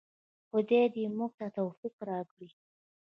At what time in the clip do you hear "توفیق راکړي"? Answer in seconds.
1.57-2.49